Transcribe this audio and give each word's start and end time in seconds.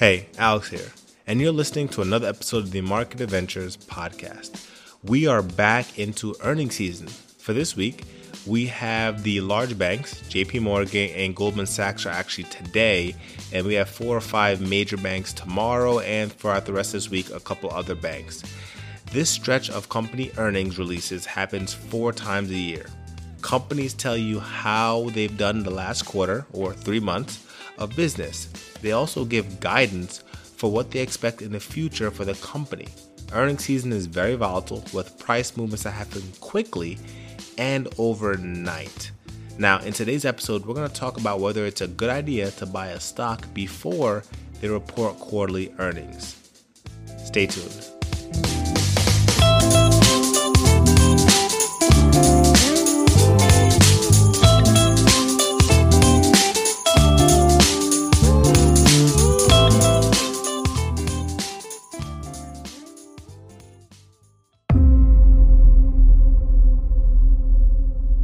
Hey, 0.00 0.28
Alex 0.38 0.70
here, 0.70 0.92
and 1.26 1.42
you're 1.42 1.52
listening 1.52 1.86
to 1.88 2.00
another 2.00 2.26
episode 2.26 2.64
of 2.64 2.70
the 2.70 2.80
Market 2.80 3.20
Adventures 3.20 3.76
podcast. 3.76 4.66
We 5.04 5.26
are 5.26 5.42
back 5.42 5.98
into 5.98 6.34
earnings 6.42 6.76
season. 6.76 7.08
For 7.08 7.52
this 7.52 7.76
week, 7.76 8.04
we 8.46 8.64
have 8.68 9.22
the 9.24 9.42
large 9.42 9.76
banks, 9.76 10.22
JP 10.30 10.62
Morgan 10.62 11.10
and 11.10 11.36
Goldman 11.36 11.66
Sachs 11.66 12.06
are 12.06 12.14
actually 12.14 12.44
today, 12.44 13.14
and 13.52 13.66
we 13.66 13.74
have 13.74 13.90
four 13.90 14.16
or 14.16 14.22
five 14.22 14.62
major 14.62 14.96
banks 14.96 15.34
tomorrow, 15.34 15.98
and 15.98 16.32
throughout 16.32 16.64
the 16.64 16.72
rest 16.72 16.94
of 16.94 17.02
this 17.02 17.10
week, 17.10 17.28
a 17.28 17.38
couple 17.38 17.70
other 17.70 17.94
banks. 17.94 18.42
This 19.12 19.28
stretch 19.28 19.68
of 19.68 19.90
company 19.90 20.30
earnings 20.38 20.78
releases 20.78 21.26
happens 21.26 21.74
four 21.74 22.14
times 22.14 22.48
a 22.48 22.54
year. 22.54 22.86
Companies 23.42 23.92
tell 23.92 24.16
you 24.16 24.40
how 24.40 25.10
they've 25.10 25.36
done 25.36 25.62
the 25.62 25.70
last 25.70 26.06
quarter 26.06 26.46
or 26.54 26.72
three 26.72 27.00
months 27.00 27.46
of 27.80 27.96
business. 27.96 28.46
They 28.82 28.92
also 28.92 29.24
give 29.24 29.60
guidance 29.60 30.18
for 30.56 30.70
what 30.70 30.90
they 30.90 31.00
expect 31.00 31.42
in 31.42 31.52
the 31.52 31.60
future 31.60 32.10
for 32.10 32.24
the 32.24 32.34
company. 32.34 32.88
Earnings 33.32 33.64
season 33.64 33.92
is 33.92 34.06
very 34.06 34.34
volatile 34.34 34.84
with 34.92 35.18
price 35.18 35.56
movements 35.56 35.84
that 35.84 35.92
happen 35.92 36.22
quickly 36.40 36.98
and 37.58 37.88
overnight. 37.98 39.10
Now, 39.58 39.78
in 39.80 39.92
today's 39.92 40.24
episode, 40.24 40.64
we're 40.64 40.74
going 40.74 40.88
to 40.88 40.94
talk 40.94 41.18
about 41.18 41.40
whether 41.40 41.66
it's 41.66 41.80
a 41.80 41.88
good 41.88 42.10
idea 42.10 42.50
to 42.52 42.66
buy 42.66 42.88
a 42.88 43.00
stock 43.00 43.52
before 43.52 44.24
they 44.60 44.68
report 44.68 45.18
quarterly 45.18 45.72
earnings. 45.78 46.36
Stay 47.18 47.46
tuned. 47.46 47.99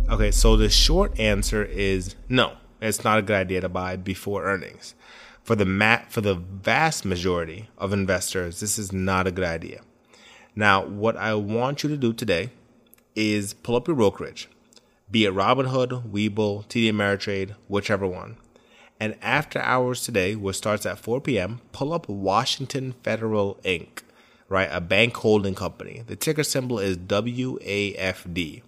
Okay, 0.09 0.31
so 0.31 0.57
the 0.57 0.71
short 0.71 1.19
answer 1.19 1.65
is 1.65 2.15
no. 2.29 2.53
It's 2.81 3.03
not 3.03 3.19
a 3.19 3.23
good 3.23 3.35
idea 3.35 3.61
to 3.63 3.69
buy 3.69 3.97
before 3.97 4.45
earnings. 4.45 4.95
For 5.43 5.57
the 5.57 5.65
mat, 5.65 6.13
for 6.13 6.21
the 6.21 6.35
vast 6.35 7.05
majority 7.05 7.71
of 7.77 7.93
investors, 7.93 8.61
this 8.61 8.79
is 8.79 8.93
not 8.93 9.27
a 9.27 9.33
good 9.33 9.45
idea. 9.45 9.81
Now, 10.55 10.87
what 10.87 11.17
I 11.17 11.35
want 11.35 11.83
you 11.83 11.89
to 11.89 11.97
do 11.97 12.13
today 12.13 12.51
is 13.17 13.53
pull 13.53 13.75
up 13.75 13.89
your 13.89 13.97
brokerage, 13.97 14.49
be 15.11 15.25
it 15.25 15.35
Robinhood, 15.35 16.09
Webull, 16.09 16.67
TD 16.69 16.89
Ameritrade, 16.89 17.57
whichever 17.67 18.07
one. 18.07 18.37
And 19.01 19.17
after 19.21 19.59
hours 19.59 20.05
today, 20.05 20.37
which 20.37 20.57
starts 20.57 20.87
at 20.87 21.01
4 21.01 21.21
p.m., 21.21 21.63
pull 21.73 21.93
up 21.93 22.09
Washington 22.09 22.95
Federal 23.03 23.57
Inc., 23.65 24.03
right? 24.49 24.69
A 24.71 24.81
bank 24.81 25.17
holding 25.17 25.57
company. 25.57 26.05
The 26.07 26.15
ticker 26.15 26.45
symbol 26.45 26.79
is 26.79 26.97
WAFD 26.97 28.63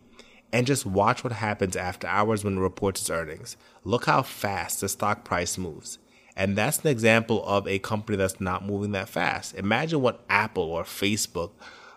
and 0.52 0.66
just 0.66 0.86
watch 0.86 1.22
what 1.22 1.32
happens 1.32 1.76
after 1.76 2.06
hours 2.06 2.44
when 2.44 2.58
it 2.58 2.60
reports 2.60 3.00
its 3.00 3.10
earnings. 3.10 3.56
Look 3.84 4.06
how 4.06 4.22
fast 4.22 4.80
the 4.80 4.88
stock 4.88 5.24
price 5.24 5.58
moves. 5.58 5.98
And 6.36 6.56
that's 6.56 6.78
an 6.78 6.88
example 6.88 7.44
of 7.46 7.66
a 7.66 7.80
company 7.80 8.16
that's 8.16 8.40
not 8.40 8.64
moving 8.64 8.92
that 8.92 9.08
fast. 9.08 9.54
Imagine 9.54 10.00
what 10.00 10.24
Apple 10.30 10.64
or 10.64 10.84
Facebook 10.84 11.50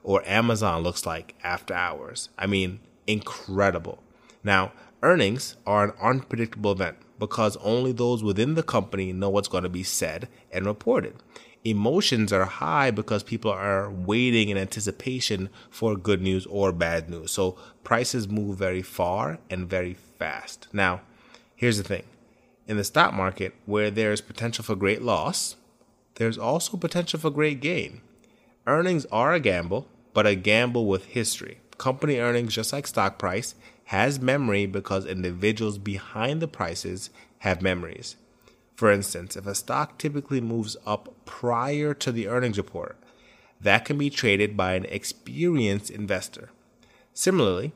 or 0.04 0.28
Amazon 0.28 0.82
looks 0.82 1.06
like 1.06 1.36
after 1.44 1.74
hours. 1.74 2.30
I 2.38 2.48
mean, 2.48 2.80
incredible. 3.06 4.02
Now, 4.44 4.72
earnings 5.02 5.56
are 5.66 5.84
an 5.84 5.94
unpredictable 6.02 6.72
event 6.72 6.98
because 7.20 7.58
only 7.58 7.92
those 7.92 8.24
within 8.24 8.56
the 8.56 8.64
company 8.64 9.14
know 9.14 9.30
what's 9.30 9.48
going 9.48 9.64
to 9.64 9.70
be 9.70 9.84
said 9.84 10.28
and 10.52 10.66
reported 10.66 11.16
emotions 11.64 12.34
are 12.34 12.46
high 12.46 12.92
because 12.92 13.24
people 13.24 13.52
are 13.52 13.90
waiting 13.90 14.50
in 14.50 14.58
anticipation 14.58 15.50
for 15.70 15.96
good 15.96 16.22
news 16.22 16.46
or 16.48 16.72
bad 16.72 17.10
news. 17.10 17.32
So 17.32 17.58
prices 17.84 18.28
move 18.28 18.58
very 18.58 18.82
far 18.82 19.40
and 19.50 19.70
very 19.70 19.94
fast. 19.94 20.68
Now, 20.74 21.02
here's 21.56 21.78
the 21.78 21.84
thing 21.84 22.04
in 22.68 22.78
the 22.78 22.84
stock 22.84 23.14
market, 23.14 23.54
where 23.66 23.92
there's 23.92 24.22
potential 24.22 24.64
for 24.64 24.76
great 24.76 25.02
loss, 25.02 25.56
there's 26.16 26.38
also 26.38 26.78
potential 26.78 27.20
for 27.20 27.30
great 27.30 27.60
gain. 27.60 28.02
Earnings 28.66 29.06
are 29.12 29.34
a 29.34 29.40
gamble, 29.40 29.88
but 30.14 30.28
a 30.28 30.36
gamble 30.36 30.86
with 30.86 31.06
history. 31.06 31.60
Company 31.82 32.20
earnings, 32.20 32.54
just 32.54 32.72
like 32.72 32.86
stock 32.86 33.18
price, 33.18 33.56
has 33.86 34.20
memory 34.20 34.68
because 34.68 35.04
individuals 35.04 35.80
behind 35.80 36.40
the 36.40 36.48
prices 36.48 37.10
have 37.40 37.64
memories. 37.64 38.18
For 38.76 38.92
instance, 38.92 39.36
if 39.36 39.48
a 39.48 39.56
stock 39.56 39.98
typically 39.98 40.42
moves 40.42 40.78
up 40.86 41.12
prior 41.26 41.96
to 41.96 42.12
the 42.12 42.28
earnings 42.28 42.60
report, 42.60 42.98
that 43.60 43.84
can 43.84 43.98
be 43.98 44.12
traded 44.12 44.56
by 44.56 44.76
an 44.76 44.86
experienced 44.86 45.90
investor. 45.90 46.52
Similarly, 47.16 47.72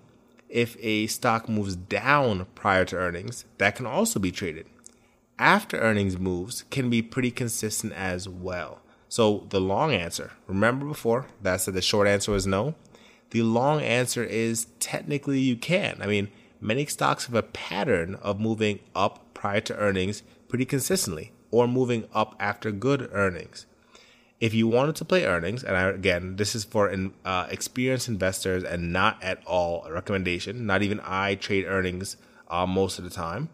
if 0.50 0.78
a 0.82 1.08
stock 1.08 1.50
moves 1.50 1.76
down 1.76 2.46
prior 2.54 2.86
to 2.86 2.98
earnings, 2.98 3.46
that 3.58 3.76
can 3.76 3.88
also 3.88 4.20
be 4.20 4.32
traded. 4.32 4.68
After 5.40 5.80
earnings 5.80 6.20
moves 6.20 6.64
can 6.70 6.92
be 6.92 7.02
pretty 7.02 7.32
consistent 7.32 7.92
as 7.94 8.30
well. 8.30 8.82
So 9.10 9.48
the 9.50 9.60
long 9.60 9.94
answer, 9.94 10.34
remember 10.46 10.86
before 10.86 11.26
that 11.42 11.62
said 11.62 11.74
the 11.74 11.82
short 11.82 12.08
answer 12.08 12.32
was 12.32 12.46
no. 12.46 12.76
The 13.32 13.42
long 13.42 13.82
answer 13.82 14.24
is 14.24 14.68
technically 14.80 15.40
you 15.40 15.56
can. 15.56 16.00
I 16.02 16.08
mean, 16.08 16.30
many 16.62 16.86
stocks 16.86 17.26
have 17.26 17.36
a 17.36 17.44
pattern 17.44 18.16
of 18.16 18.40
moving 18.40 18.80
up 18.96 19.34
prior 19.34 19.62
to 19.62 19.76
earnings 19.76 20.24
pretty 20.48 20.66
consistently 20.66 21.32
or 21.52 21.68
moving 21.68 22.08
up 22.14 22.36
after 22.40 22.72
good 22.72 23.10
earnings. 23.12 23.66
If 24.40 24.54
you 24.54 24.68
wanted 24.68 24.96
to 24.98 25.06
play 25.06 25.26
earnings, 25.26 25.64
and 25.64 25.78
I, 25.78 25.84
again, 25.84 26.36
this 26.36 26.56
is 26.56 26.66
for 26.66 26.94
uh, 27.24 27.48
experienced 27.50 28.08
investors 28.08 28.64
and 28.64 28.92
not 28.92 29.22
at 29.24 29.42
all 29.46 29.86
a 29.86 29.94
recommendation. 29.94 30.66
Not 30.66 30.82
even 30.82 31.00
I 31.04 31.36
trade 31.36 31.66
earnings 31.66 32.18
uh, 32.50 32.66
most 32.66 33.00
of 33.00 33.06
the 33.06 33.10
time. 33.10 33.50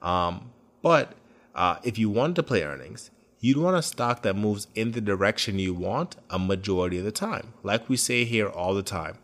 Um, 0.00 0.52
but 0.82 1.14
uh, 1.54 1.76
if 1.82 1.98
you 1.98 2.08
want 2.08 2.36
to 2.36 2.42
play 2.42 2.62
earnings, 2.62 3.10
you'd 3.40 3.56
want 3.56 3.76
a 3.76 3.82
stock 3.82 4.22
that 4.22 4.36
moves 4.36 4.66
in 4.74 4.92
the 4.92 5.00
direction 5.00 5.58
you 5.58 5.74
want 5.74 6.16
a 6.28 6.38
majority 6.38 6.98
of 6.98 7.04
the 7.04 7.10
time. 7.10 7.54
Like 7.62 7.88
we 7.88 7.96
say 7.96 8.24
here 8.24 8.48
all 8.48 8.74
the 8.74 8.82
time, 8.82 9.16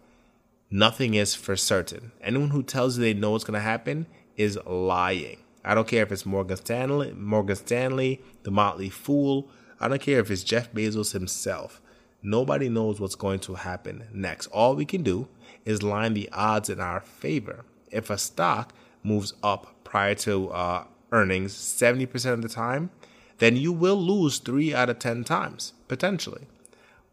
nothing 0.70 1.14
is 1.14 1.34
for 1.34 1.54
certain. 1.56 2.12
Anyone 2.22 2.50
who 2.50 2.62
tells 2.62 2.96
you 2.96 3.04
they 3.04 3.14
know 3.14 3.32
what's 3.32 3.44
going 3.44 3.54
to 3.54 3.60
happen 3.60 4.06
is 4.36 4.58
lying. 4.66 5.38
I 5.64 5.74
don't 5.74 5.88
care 5.88 6.02
if 6.02 6.12
it's 6.12 6.24
Morgan 6.24 6.56
Stanley, 6.56 7.12
Morgan 7.12 7.56
Stanley, 7.56 8.22
the 8.44 8.50
Motley 8.50 8.88
Fool. 8.88 9.48
I 9.78 9.88
don't 9.88 10.00
care 10.00 10.20
if 10.20 10.30
it's 10.30 10.44
Jeff 10.44 10.72
Bezos 10.72 11.12
himself. 11.12 11.82
Nobody 12.22 12.68
knows 12.68 12.98
what's 12.98 13.14
going 13.14 13.40
to 13.40 13.54
happen 13.54 14.08
next. 14.12 14.46
All 14.46 14.74
we 14.74 14.84
can 14.84 15.02
do 15.02 15.28
is 15.64 15.82
line 15.82 16.14
the 16.14 16.28
odds 16.32 16.70
in 16.70 16.80
our 16.80 17.00
favor. 17.00 17.64
If 17.90 18.08
a 18.10 18.16
stock 18.16 18.72
moves 19.02 19.34
up 19.42 19.74
prior 19.84 20.14
to 20.14 20.50
uh, 20.50 20.84
earnings 21.12 21.54
70% 21.54 22.32
of 22.32 22.42
the 22.42 22.48
time, 22.48 22.90
then 23.38 23.56
you 23.56 23.72
will 23.72 23.96
lose 23.96 24.38
3 24.38 24.74
out 24.74 24.90
of 24.90 24.98
10 24.98 25.24
times, 25.24 25.72
potentially. 25.88 26.46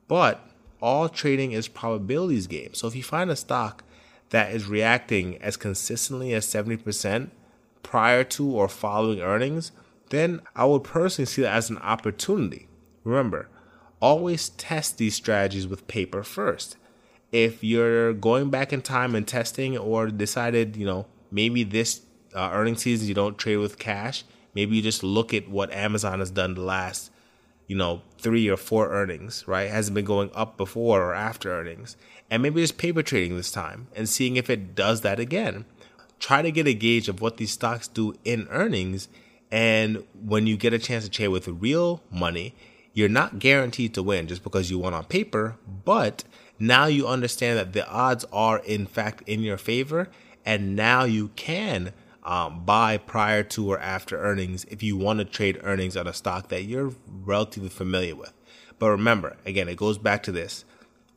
But 0.07 0.47
all 0.81 1.09
trading 1.09 1.51
is 1.51 1.67
probabilities 1.67 2.47
game. 2.47 2.73
So 2.73 2.87
if 2.87 2.95
you 2.95 3.03
find 3.03 3.29
a 3.29 3.35
stock 3.35 3.83
that 4.29 4.51
is 4.53 4.67
reacting 4.67 5.37
as 5.41 5.57
consistently 5.57 6.33
as 6.33 6.45
70%, 6.45 7.29
prior 7.83 8.23
to 8.23 8.49
or 8.49 8.67
following 8.67 9.21
earnings, 9.21 9.71
then 10.09 10.41
I 10.55 10.65
would 10.65 10.83
personally 10.83 11.27
see 11.27 11.43
that 11.43 11.53
as 11.53 11.69
an 11.69 11.77
opportunity. 11.79 12.67
Remember, 13.03 13.49
always 13.99 14.49
test 14.49 14.97
these 14.97 15.15
strategies 15.15 15.67
with 15.67 15.87
paper 15.87 16.23
first. 16.23 16.77
If 17.31 17.63
you're 17.63 18.13
going 18.13 18.49
back 18.49 18.73
in 18.73 18.81
time 18.81 19.15
and 19.15 19.27
testing 19.27 19.77
or 19.77 20.07
decided, 20.07 20.75
you 20.75 20.85
know, 20.85 21.07
maybe 21.31 21.63
this 21.63 22.01
uh, 22.33 22.49
earning 22.51 22.75
season 22.75 23.07
you 23.07 23.13
don't 23.13 23.37
trade 23.37 23.57
with 23.57 23.79
cash, 23.79 24.23
maybe 24.53 24.75
you 24.75 24.81
just 24.81 25.03
look 25.03 25.33
at 25.33 25.49
what 25.49 25.71
Amazon 25.71 26.19
has 26.19 26.31
done 26.31 26.53
the 26.55 26.61
last 26.61 27.11
you 27.67 27.75
know, 27.75 28.01
three 28.17 28.47
or 28.49 28.57
four 28.57 28.89
earnings, 28.89 29.47
right? 29.47 29.69
Hasn't 29.69 29.95
been 29.95 30.05
going 30.05 30.31
up 30.33 30.57
before 30.57 31.01
or 31.01 31.13
after 31.13 31.51
earnings. 31.51 31.95
And 32.29 32.43
maybe 32.43 32.61
just 32.61 32.77
paper 32.77 33.03
trading 33.03 33.37
this 33.37 33.51
time 33.51 33.87
and 33.95 34.09
seeing 34.09 34.35
if 34.35 34.49
it 34.49 34.75
does 34.75 35.01
that 35.01 35.19
again. 35.19 35.65
Try 36.19 36.41
to 36.41 36.51
get 36.51 36.67
a 36.67 36.73
gauge 36.73 37.09
of 37.09 37.21
what 37.21 37.37
these 37.37 37.51
stocks 37.51 37.87
do 37.87 38.15
in 38.23 38.47
earnings. 38.49 39.07
And 39.51 40.03
when 40.13 40.47
you 40.47 40.57
get 40.57 40.73
a 40.73 40.79
chance 40.79 41.03
to 41.03 41.09
trade 41.09 41.29
with 41.29 41.47
real 41.47 42.01
money, 42.11 42.55
you're 42.93 43.09
not 43.09 43.39
guaranteed 43.39 43.93
to 43.95 44.03
win 44.03 44.27
just 44.27 44.43
because 44.43 44.69
you 44.69 44.79
won 44.79 44.93
on 44.93 45.05
paper, 45.05 45.57
but 45.83 46.23
now 46.59 46.85
you 46.85 47.07
understand 47.07 47.57
that 47.57 47.73
the 47.73 47.87
odds 47.89 48.23
are 48.31 48.59
in 48.59 48.85
fact 48.85 49.27
in 49.27 49.41
your 49.41 49.57
favor. 49.57 50.09
And 50.45 50.75
now 50.75 51.03
you 51.05 51.29
can 51.29 51.93
um, 52.23 52.63
buy 52.65 52.97
prior 52.97 53.43
to 53.43 53.71
or 53.71 53.79
after 53.79 54.19
earnings 54.19 54.65
if 54.65 54.81
you 54.81 54.95
want 54.97 55.19
to 55.19 55.25
trade 55.25 55.59
earnings 55.63 55.97
on 55.97 56.07
a 56.07 56.13
stock 56.13 56.49
that 56.49 56.63
you're 56.63 56.93
relatively 57.07 57.69
familiar 57.69 58.15
with. 58.15 58.33
But 58.79 58.89
remember, 58.89 59.37
again, 59.45 59.69
it 59.69 59.77
goes 59.77 59.97
back 59.97 60.23
to 60.23 60.31
this 60.31 60.65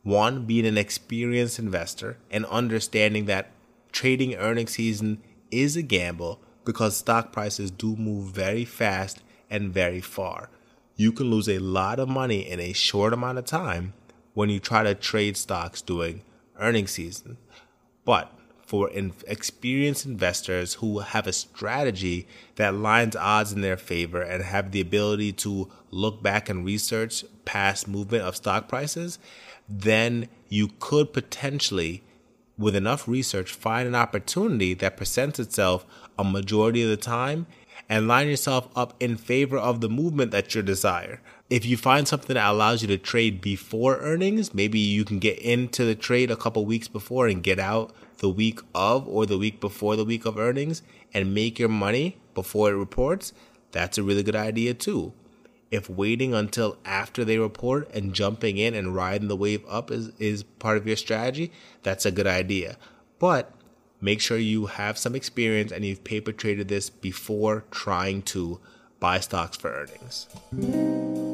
one, 0.03 0.45
being 0.45 0.65
an 0.65 0.77
experienced 0.77 1.59
investor 1.59 2.17
and 2.31 2.45
understanding 2.45 3.25
that 3.25 3.51
trading 3.91 4.35
earnings 4.35 4.71
season 4.71 5.21
is 5.51 5.75
a 5.75 5.81
gamble 5.81 6.41
because 6.63 6.95
stock 6.95 7.31
prices 7.31 7.71
do 7.71 7.95
move 7.95 8.31
very 8.31 8.63
fast 8.63 9.21
and 9.49 9.73
very 9.73 10.01
far. 10.01 10.49
You 10.95 11.11
can 11.11 11.29
lose 11.29 11.49
a 11.49 11.59
lot 11.59 11.99
of 11.99 12.09
money 12.09 12.39
in 12.49 12.59
a 12.59 12.73
short 12.73 13.13
amount 13.13 13.37
of 13.37 13.45
time 13.45 13.93
when 14.33 14.49
you 14.49 14.59
try 14.59 14.83
to 14.83 14.95
trade 14.95 15.35
stocks 15.35 15.81
during 15.81 16.21
earnings 16.59 16.91
season. 16.91 17.37
But 18.05 18.31
for 18.67 18.89
in 18.89 19.13
experienced 19.27 20.05
investors 20.05 20.75
who 20.75 20.99
have 20.99 21.25
a 21.25 21.31
strategy 21.31 22.27
that 22.57 22.75
lines 22.75 23.15
odds 23.15 23.53
in 23.53 23.61
their 23.61 23.77
favor 23.77 24.21
and 24.21 24.43
have 24.43 24.71
the 24.71 24.81
ability 24.81 25.31
to 25.31 25.71
look 25.89 26.21
back 26.21 26.49
and 26.49 26.65
research 26.65 27.23
past 27.45 27.87
movement 27.87 28.23
of 28.23 28.35
stock 28.35 28.67
prices, 28.67 29.19
then 29.69 30.27
you 30.49 30.69
could 30.79 31.13
potentially, 31.13 32.03
with 32.57 32.75
enough 32.75 33.07
research, 33.07 33.53
find 33.53 33.87
an 33.87 33.95
opportunity 33.95 34.73
that 34.73 34.97
presents 34.97 35.39
itself 35.39 35.85
a 36.19 36.25
majority 36.25 36.83
of 36.83 36.89
the 36.89 36.97
time 36.97 37.47
and 37.87 38.05
line 38.05 38.27
yourself 38.27 38.67
up 38.75 38.93
in 38.99 39.15
favor 39.15 39.57
of 39.57 39.79
the 39.79 39.87
movement 39.87 40.31
that 40.31 40.53
you 40.53 40.61
desire. 40.61 41.21
If 41.49 41.65
you 41.65 41.77
find 41.77 42.05
something 42.05 42.33
that 42.33 42.51
allows 42.51 42.81
you 42.81 42.89
to 42.89 42.97
trade 42.97 43.39
before 43.39 43.99
earnings, 43.99 44.53
maybe 44.53 44.77
you 44.77 45.05
can 45.05 45.19
get 45.19 45.39
into 45.39 45.85
the 45.85 45.95
trade 45.95 46.29
a 46.29 46.35
couple 46.35 46.65
weeks 46.65 46.89
before 46.89 47.27
and 47.27 47.41
get 47.41 47.59
out 47.59 47.95
the 48.19 48.29
week 48.29 48.59
of 48.73 49.07
or 49.07 49.25
the 49.25 49.37
week 49.37 49.59
before 49.59 49.95
the 49.95 50.05
week 50.05 50.25
of 50.25 50.37
earnings 50.37 50.81
and 51.13 51.33
make 51.33 51.59
your 51.59 51.69
money 51.69 52.17
before 52.33 52.69
it 52.69 52.75
reports, 52.75 53.33
that's 53.71 53.97
a 53.97 54.03
really 54.03 54.23
good 54.23 54.35
idea 54.35 54.73
too. 54.73 55.13
If 55.69 55.89
waiting 55.89 56.33
until 56.33 56.77
after 56.85 57.25
they 57.25 57.37
report 57.37 57.93
and 57.93 58.13
jumping 58.13 58.57
in 58.57 58.73
and 58.73 58.95
riding 58.95 59.27
the 59.27 59.35
wave 59.35 59.63
up 59.67 59.91
is, 59.91 60.11
is 60.17 60.43
part 60.43 60.77
of 60.77 60.87
your 60.87 60.95
strategy, 60.95 61.51
that's 61.83 62.05
a 62.05 62.11
good 62.11 62.27
idea. 62.27 62.77
But 63.19 63.53
make 63.99 64.21
sure 64.21 64.37
you 64.37 64.67
have 64.67 64.97
some 64.97 65.15
experience 65.15 65.71
and 65.71 65.83
you've 65.83 66.03
paper 66.03 66.31
traded 66.31 66.69
this 66.69 66.89
before 66.89 67.65
trying 67.71 68.21
to 68.23 68.61
buy 68.99 69.19
stocks 69.19 69.57
for 69.57 69.71
earnings. 69.71 71.26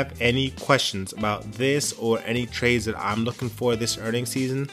Have 0.00 0.20
any 0.20 0.50
questions 0.52 1.12
about 1.12 1.50
this 1.52 1.92
or 1.94 2.20
any 2.24 2.46
trades 2.46 2.86
that 2.86 2.98
I'm 2.98 3.24
looking 3.24 3.48
for 3.48 3.76
this 3.76 3.98
earnings 3.98 4.30
season, 4.30 4.70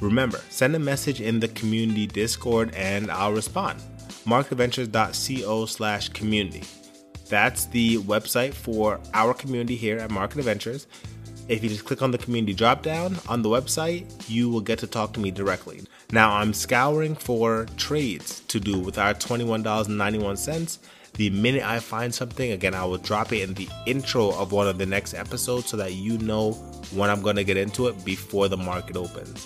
remember, 0.00 0.40
send 0.50 0.76
a 0.76 0.78
message 0.78 1.20
in 1.20 1.40
the 1.40 1.48
community 1.48 2.06
Discord 2.06 2.74
and 2.74 3.10
I'll 3.10 3.32
respond. 3.32 3.80
marketadventures.co 4.26 5.66
slash 5.66 6.10
community. 6.10 6.64
That's 7.28 7.66
the 7.66 7.98
website 7.98 8.52
for 8.52 9.00
our 9.14 9.32
community 9.34 9.76
here 9.76 9.98
at 9.98 10.10
Market 10.10 10.38
Adventures. 10.38 10.86
If 11.48 11.62
you 11.62 11.70
just 11.70 11.86
click 11.86 12.02
on 12.02 12.10
the 12.10 12.18
community 12.18 12.52
drop 12.52 12.82
down 12.82 13.16
on 13.26 13.40
the 13.40 13.48
website, 13.48 14.04
you 14.28 14.50
will 14.50 14.60
get 14.60 14.78
to 14.80 14.86
talk 14.86 15.14
to 15.14 15.20
me 15.20 15.30
directly. 15.30 15.80
Now, 16.12 16.36
I'm 16.36 16.52
scouring 16.52 17.14
for 17.14 17.66
trades 17.78 18.40
to 18.48 18.60
do 18.60 18.78
with 18.78 18.98
our 18.98 19.14
$21.91 19.14 20.78
the 21.18 21.30
minute 21.30 21.64
I 21.64 21.80
find 21.80 22.14
something, 22.14 22.52
again, 22.52 22.74
I 22.74 22.84
will 22.84 22.98
drop 22.98 23.32
it 23.32 23.42
in 23.42 23.54
the 23.54 23.68
intro 23.86 24.30
of 24.30 24.52
one 24.52 24.68
of 24.68 24.78
the 24.78 24.86
next 24.86 25.14
episodes 25.14 25.66
so 25.66 25.76
that 25.76 25.94
you 25.94 26.16
know 26.18 26.52
when 26.92 27.10
I'm 27.10 27.22
going 27.22 27.34
to 27.34 27.42
get 27.42 27.56
into 27.56 27.88
it 27.88 28.04
before 28.04 28.46
the 28.46 28.56
market 28.56 28.96
opens. 28.96 29.44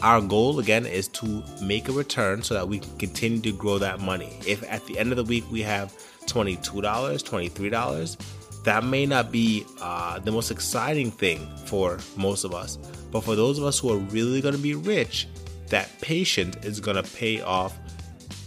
Our 0.00 0.20
goal, 0.20 0.60
again, 0.60 0.86
is 0.86 1.08
to 1.08 1.42
make 1.60 1.88
a 1.88 1.92
return 1.92 2.44
so 2.44 2.54
that 2.54 2.68
we 2.68 2.78
can 2.78 2.96
continue 2.98 3.40
to 3.40 3.52
grow 3.52 3.78
that 3.78 3.98
money. 3.98 4.38
If 4.46 4.62
at 4.70 4.86
the 4.86 4.96
end 4.96 5.10
of 5.10 5.16
the 5.16 5.24
week 5.24 5.44
we 5.50 5.60
have 5.62 5.92
$22, 6.26 6.60
$23, 6.82 8.62
that 8.62 8.84
may 8.84 9.04
not 9.04 9.32
be 9.32 9.66
uh, 9.80 10.20
the 10.20 10.30
most 10.30 10.52
exciting 10.52 11.10
thing 11.10 11.48
for 11.66 11.98
most 12.16 12.44
of 12.44 12.54
us. 12.54 12.76
But 13.10 13.24
for 13.24 13.34
those 13.34 13.58
of 13.58 13.64
us 13.64 13.80
who 13.80 13.92
are 13.92 13.98
really 13.98 14.40
going 14.40 14.54
to 14.54 14.60
be 14.60 14.76
rich, 14.76 15.26
that 15.66 15.90
patience 16.00 16.64
is 16.64 16.78
going 16.78 16.96
to 16.96 17.02
pay 17.02 17.40
off 17.40 17.76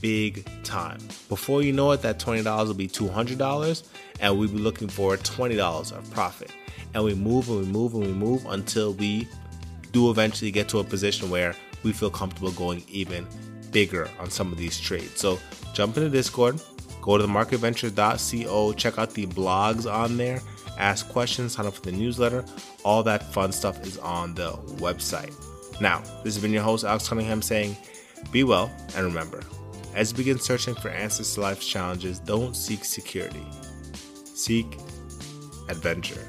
big 0.01 0.45
time. 0.63 1.00
Before 1.30 1.62
you 1.62 1.71
know 1.74 1.92
it, 1.92 2.01
that 2.01 2.19
$20 2.19 2.68
will 2.68 2.74
be 2.74 2.88
$200 2.88 3.83
and 4.19 4.38
we'll 4.38 4.50
be 4.50 4.57
looking 4.57 4.88
for 4.88 5.15
$20 5.18 5.92
of 5.92 6.12
profit. 6.12 6.51
And 6.94 7.03
we 7.03 7.13
move 7.13 7.50
and 7.50 7.59
we 7.59 7.65
move 7.65 7.94
and 7.94 8.06
we 8.06 8.13
move 8.13 8.45
until 8.48 8.94
we 8.94 9.27
do 9.92 10.09
eventually 10.09 10.51
get 10.51 10.68
to 10.69 10.80
a 10.80 10.83
position 10.83 11.30
where 11.30 11.56
we 11.83 11.92
feel 11.92 12.09
comfortable 12.09 12.51
going 12.51 12.83
even 12.89 13.27
bigger 13.71 14.09
on 14.19 14.30
some 14.30 14.51
of 14.51 14.57
these 14.57 14.80
trades. 14.80 15.19
So 15.19 15.39
jump 15.74 15.98
into 15.98 16.09
Discord, 16.09 16.62
go 17.01 17.18
to 17.18 17.24
the 17.25 17.30
marketadventures.co, 17.30 18.74
check 18.74 18.97
out 18.97 19.13
the 19.13 19.27
blogs 19.27 19.92
on 19.92 20.18
there, 20.18 20.42
ask 20.77 21.07
questions, 21.09 21.54
sign 21.54 21.65
up 21.65 21.75
for 21.75 21.81
the 21.81 21.92
newsletter. 21.92 22.44
All 22.83 23.04
that 23.04 23.31
fun 23.33 23.51
stuff 23.51 23.86
is 23.86 23.97
on 24.00 24.33
the 24.36 24.51
website. 24.77 25.33
Now, 25.80 26.00
this 26.24 26.36
has 26.36 26.39
been 26.39 26.54
your 26.54 26.63
host, 26.63 26.83
Alex 26.83 27.07
Cunningham, 27.07 27.42
saying, 27.42 27.75
be 28.31 28.44
well 28.44 28.71
and 28.95 29.06
remember, 29.06 29.42
as 29.93 30.11
you 30.11 30.17
begin 30.17 30.39
searching 30.39 30.75
for 30.75 30.89
answers 30.89 31.33
to 31.33 31.41
life's 31.41 31.67
challenges, 31.67 32.19
don't 32.19 32.55
seek 32.55 32.83
security, 32.85 33.45
seek 34.33 34.77
adventure. 35.69 36.27